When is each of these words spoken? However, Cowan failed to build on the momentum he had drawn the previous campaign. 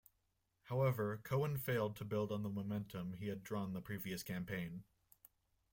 However, 0.63 1.21
Cowan 1.23 1.59
failed 1.59 1.95
to 1.97 2.05
build 2.05 2.31
on 2.31 2.41
the 2.41 2.49
momentum 2.49 3.13
he 3.13 3.27
had 3.27 3.43
drawn 3.43 3.73
the 3.73 3.81
previous 3.83 4.23
campaign. 4.23 4.83